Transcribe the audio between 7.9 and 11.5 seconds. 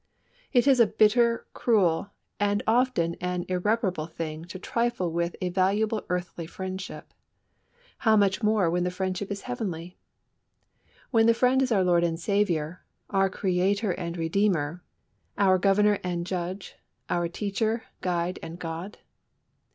How much more when the friendship is heavenly? when the